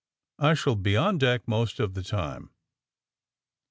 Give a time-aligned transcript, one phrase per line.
[0.39, 2.49] I shall be on deck most of the time."